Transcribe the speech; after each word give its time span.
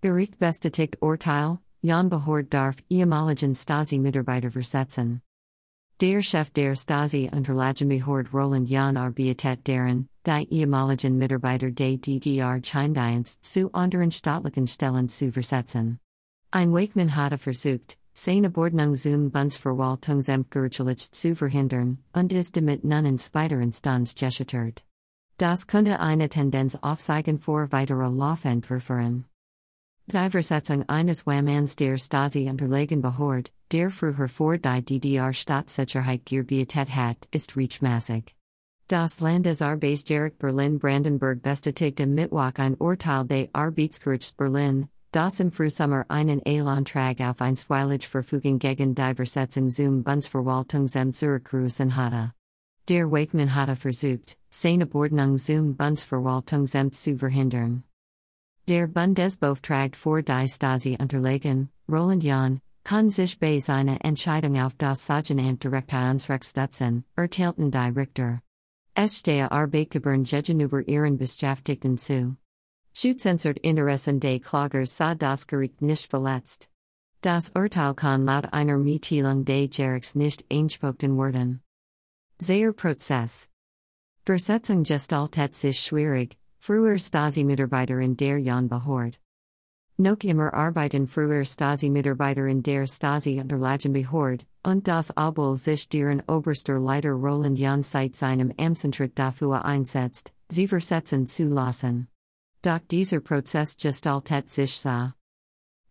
Bericht 0.00 0.38
bestätigt 0.38 0.96
Urteil, 1.00 1.58
Jahn 1.82 2.08
Behord 2.08 2.54
darf 2.54 2.76
ehemaligen 2.88 3.56
Stasi 3.56 3.98
Mitarbeiter 3.98 4.48
versetzen. 4.48 5.22
Der 6.00 6.22
Chef 6.22 6.50
der 6.52 6.76
Stasi 6.76 7.28
Unterlagen 7.32 7.88
Behord 7.88 8.32
Roland 8.32 8.68
Jahn 8.68 8.96
Arbeitet 8.96 9.66
deren, 9.66 10.08
die 10.24 10.46
ehemaligen 10.50 11.18
Mitarbeiter 11.18 11.72
des 11.72 12.00
DDR 12.00 12.60
Chindienst 12.62 13.44
zu 13.44 13.72
anderen 13.72 14.12
staatlichen 14.12 14.68
Stellen 14.68 15.08
zu 15.08 15.32
versetzen. 15.32 15.98
Ein 16.52 16.72
Wakeman 16.72 17.16
hatte 17.16 17.36
versucht, 17.36 17.98
seine 18.14 18.50
Bordnung 18.50 18.94
zum 18.94 19.32
Bundsverwaltungsamt 19.32 20.54
zu 21.12 21.34
verhindern, 21.34 21.98
und 22.12 22.32
ist 22.32 22.56
damit 22.56 22.84
nun 22.84 23.04
in 23.04 23.18
Spider-Instanz 23.18 24.14
gescheitert. 24.14 24.84
Das 25.38 25.66
könnte 25.66 25.98
eine 25.98 26.28
Tendenz 26.28 26.76
aufzeigen 26.76 27.40
vor 27.40 27.72
weitere 27.72 28.08
Laufentwürfen. 28.08 29.24
Die 30.10 30.30
Versetzung 30.30 30.88
eines 30.88 31.26
der 31.76 31.98
Stasi 31.98 32.48
unterlegen 32.48 33.02
Behord, 33.02 33.52
der 33.70 33.90
früher 33.90 34.26
vor 34.28 34.56
die 34.56 34.80
DDR 34.80 35.34
Staatssicherheit 35.34 36.24
gearbeitet 36.24 36.96
hat, 36.96 37.28
ist 37.30 37.54
rechtmäßig. 37.58 38.34
Das 38.88 39.20
Landesarbeitsgericht 39.20 40.38
Berlin 40.38 40.78
Brandenburg 40.78 41.42
bestätigte 41.42 42.06
Mittwoch 42.06 42.52
ein 42.54 42.76
Urteil 42.76 43.26
des 43.26 43.48
Arbeitsgerichts 43.52 44.32
Berlin, 44.32 44.88
das 45.12 45.40
im 45.40 45.52
Frühsommer 45.52 46.06
einen 46.08 46.40
Elantrag 46.46 47.20
auf 47.20 47.42
einstweilige 47.42 48.06
Verfügung 48.06 48.58
gegen 48.58 48.94
die 48.94 49.14
Versetzung 49.14 49.68
zum 49.68 50.04
Bundsverwaltungsamt 50.04 51.16
zurückgerufen 51.16 51.96
hatte. 51.96 52.32
Der 52.88 53.10
Wakeman 53.10 53.54
hatte 53.54 53.76
versucht, 53.76 54.38
seine 54.48 54.86
Bordnung 54.86 55.36
zum 55.36 55.76
Bundsverwaltungsamt 55.76 56.94
zu 56.94 57.18
verhindern. 57.18 57.84
Der 58.68 58.86
Bundesbeauftragte 58.86 59.98
für 59.98 60.22
die 60.22 60.46
Stasi 60.46 60.94
unterlegen, 61.00 61.70
Roland 61.90 62.22
Jahn, 62.22 62.60
kann 62.84 63.08
sich 63.08 63.38
bei 63.38 63.60
seiner 63.60 64.04
Entscheidung 64.04 64.60
auf 64.60 64.74
das 64.76 65.06
Sogenamt 65.06 65.64
direkt 65.64 65.94
Ansrechtsstutzen, 65.94 67.06
erteilten 67.16 67.70
die 67.70 67.98
Richter. 67.98 68.42
Es 68.92 69.20
stehe 69.20 69.50
Arbeitgebern 69.50 70.24
gegenüber 70.24 70.86
ihren 70.86 71.16
Beschäftigten 71.16 71.96
zu. 71.96 72.36
Schutzensert 72.92 73.58
Interessen 73.60 74.20
des 74.20 74.42
Klagers 74.42 74.98
sah 74.98 75.14
das 75.14 75.46
Gericht 75.46 75.80
nicht 75.80 76.10
verletzt. 76.10 76.68
Das 77.22 77.50
Urteil 77.54 77.94
kann 77.94 78.26
laut 78.26 78.52
einer 78.52 78.76
Mitteilung 78.76 79.46
des 79.46 79.74
Gerichts 79.74 80.14
nicht 80.14 80.44
eingesprochen 80.52 81.16
werden. 81.16 81.62
Sehr 82.38 82.74
Prozess. 82.74 83.48
Versetzung 84.26 84.82
gestaltet 84.82 85.56
sich 85.56 85.80
schwierig, 85.80 86.36
Früher 86.68 86.98
Stasi-Mitarbeiter 86.98 87.98
in 87.98 88.14
der 88.14 88.36
Jahn 88.36 88.68
Behord. 88.68 89.18
Noch 89.96 90.22
immer 90.22 90.52
arbeiten 90.52 91.06
früher 91.06 91.42
Stasi-Mitarbeiter 91.46 92.46
in 92.46 92.62
der 92.62 92.86
Stasi 92.86 93.40
Unterlagen 93.40 93.94
Behord, 93.94 94.44
und 94.62 94.86
das 94.86 95.10
obwohl 95.16 95.56
sich 95.56 95.88
deren 95.88 96.22
oberster 96.28 96.78
Leiter 96.78 97.12
Roland 97.12 97.58
Jahn 97.58 97.82
seit 97.82 98.16
seinem 98.16 98.52
Amtsantritt 98.58 99.18
dafür 99.18 99.64
einsetzt, 99.64 100.34
sie 100.50 100.68
versetzen 100.68 101.26
zu 101.26 101.44
lassen. 101.44 102.08
Doch 102.60 102.80
dieser 102.90 103.20
Prozess 103.20 103.74
gestaltet 103.78 104.50
sich 104.50 104.76
so. 104.78 105.14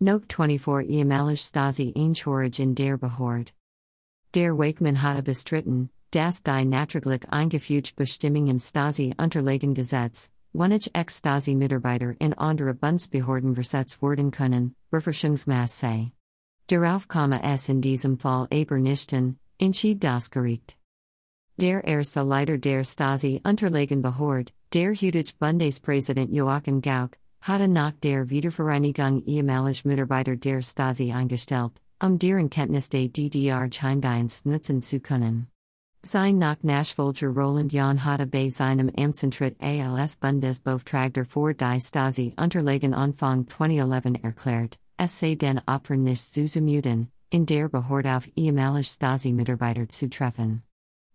Noch 0.00 0.22
24 0.28 0.90
ehemalige 0.90 1.36
Stasi 1.36 1.94
Einschorage 1.96 2.60
in 2.60 2.74
der 2.74 2.98
Behord. 2.98 3.54
Der 4.34 4.58
Wakeman 4.58 5.02
hatte 5.02 5.22
bestritten, 5.22 5.90
dass 6.10 6.42
die 6.42 6.64
nachträglich 6.64 7.28
eingefügte 7.30 7.94
Bestimmung 7.94 8.48
im 8.48 8.58
Stasi 8.58 9.14
Unterlagen 9.16 9.74
Gesetz, 9.74 10.30
Wanich 10.56 10.88
ex 10.94 11.18
Stasi 11.18 11.56
Mitarbeiter 11.56 12.14
in 12.20 12.32
andere 12.34 12.74
Bundsbehörden 12.74 13.56
versetzt 13.56 14.00
worden 14.00 14.30
können, 14.30 14.76
Befrischungsmasse. 14.92 16.12
Darauf 16.68 17.08
komme 17.08 17.42
es 17.42 17.68
in 17.68 17.80
diesem 17.80 18.20
Fall 18.20 18.46
aber 18.52 18.78
nichten, 18.78 19.40
entschied 19.58 20.04
das 20.04 20.30
Gericht. 20.30 20.76
Der 21.56 21.82
erste 21.82 22.22
Leiter 22.22 22.56
der 22.56 22.84
Stasi 22.84 23.40
Unterlagen 23.44 24.00
Behörde, 24.00 24.52
der 24.72 24.94
heutige 24.94 25.32
Bundespräsident 25.40 26.32
Joachim 26.32 26.80
Gauck, 26.80 27.18
hatte 27.40 27.66
nach 27.66 27.94
der 28.00 28.30
Wiedervereinigung 28.30 29.24
ehemalig 29.24 29.84
Mitarbeiter 29.84 30.36
der 30.36 30.62
Stasi 30.62 31.10
eingestellt, 31.10 31.72
um 32.00 32.16
deren 32.20 32.48
Kenntnis 32.48 32.88
der 32.90 33.08
DDR 33.08 33.68
Chindienst 33.68 34.46
nutzen 34.46 34.82
zu 34.82 35.00
können. 35.00 35.48
Sein 36.06 36.36
nach 36.36 36.62
Nachfolger 36.62 37.28
Roland 37.28 37.72
Jahn 37.72 38.04
hatte 38.04 38.26
bei 38.26 38.50
seinem 38.50 38.90
Amtsantritt 38.94 39.56
als 39.58 40.16
Bundesbeauftragter 40.16 41.24
für 41.24 41.54
die 41.54 41.80
Stasi 41.80 42.34
Unterlagen 42.36 42.92
Anfang 42.92 43.48
2011 43.48 44.22
erklärt, 44.22 44.78
es 44.98 45.18
sei 45.18 45.34
den 45.34 45.62
Opfern 45.66 46.02
nicht 46.02 46.22
zuzumuten, 46.22 47.08
in 47.30 47.46
der 47.46 47.70
Behörde 47.70 48.18
auf 48.18 48.28
ehemalige 48.36 48.84
Stasi-Mitarbeiter 48.84 49.88
zu 49.88 50.10
treffen. 50.10 50.62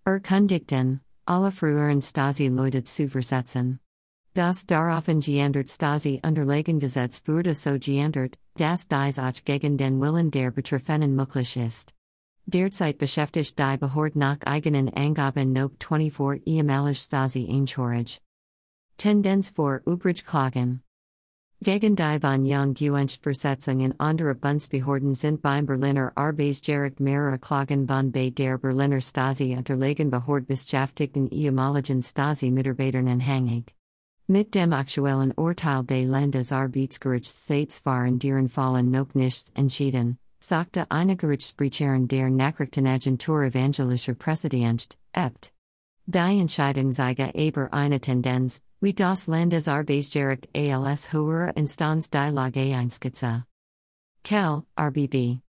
Erkundigten, 0.06 1.02
alle 1.24 1.52
früheren 1.52 2.02
Stasi-Leute 2.02 2.84
zu 2.84 3.10
versetzen. 3.10 3.80
Das 4.34 4.66
daraufhin 4.66 5.20
geändert 5.20 5.70
Stasi-Unterlagengesetz 5.70 7.22
wurde 7.28 7.54
so 7.54 7.78
geändert, 7.78 8.40
dass 8.56 8.88
dies 8.88 9.20
auch 9.20 9.46
gegen 9.46 9.78
den 9.78 10.02
Willen 10.02 10.32
der 10.32 10.50
Betreffenden 10.50 11.16
möglich 11.16 11.58
ist. 11.58 11.94
Derzeit 12.52 12.98
beschäftigt 12.98 13.60
die 13.60 13.78
Behörde 13.78 14.18
nach 14.18 14.40
eigenen 14.44 14.90
Angaben 14.90 15.54
noch 15.54 15.70
24 15.80 16.48
ehemalige 16.48 16.96
Stasi 16.96 17.48
Einschorage. 17.48 18.22
Tendenz 18.98 19.52
vor 19.52 19.82
übrig. 19.86 20.26
Gegen 21.62 21.96
die 21.96 22.20
von 22.20 22.46
Jahn 22.48 22.74
Gewünscht 22.74 23.22
Versetzung 23.22 23.82
in 23.82 23.94
andere 24.00 24.34
Bundsbehörden 24.34 25.14
sind 25.14 25.44
beim 25.44 25.68
Berliner 25.68 26.12
Arbeitsgericht 26.16 27.00
mehrere 27.00 27.38
Klagen 27.38 27.88
von 27.88 28.12
bei 28.12 28.32
der 28.32 28.58
Berliner 28.58 29.02
Stasi 29.02 29.56
unterlegen 29.56 30.10
Behörde 30.10 30.48
beschäftigten 30.48 31.30
ehemaligen 31.30 32.02
Stasi-Mitarbeitern 32.02 33.10
anhängig. 33.10 33.76
Mit 34.26 34.56
dem 34.56 34.74
aktuellen 34.74 35.34
Urteil 35.34 35.84
des 35.84 36.08
Landesarbeitsgerichts 36.08 37.44
States 37.44 37.86
waren 37.86 38.18
deren 38.18 38.50
Fallen 38.50 38.90
noch 38.90 39.14
nichts 39.14 39.52
entschieden 39.54 40.18
sagte 40.40 40.90
eine 40.90 41.16
Gerichtssprecherin 41.16 42.08
der 42.08 42.30
Nachrichtenagentur 42.30 43.44
Evangelischer 43.44 44.16
Pressedienst, 44.16 44.98
EPD. 45.14 45.52
Die 46.06 46.40
Entscheidung 46.40 46.92
zeige 46.92 47.32
aber 47.36 47.72
eine 47.72 48.00
Tendenz, 48.00 48.62
wie 48.82 48.94
das 48.94 49.28
Landesarbeitsgericht 49.28 50.50
als 50.56 51.14
höhere 51.14 51.52
Instanz 51.52 52.10
die 52.10 52.32
Lage 52.32 52.76
einskizze. 52.76 53.46
Kell, 54.24 54.64
RBB. 54.76 55.38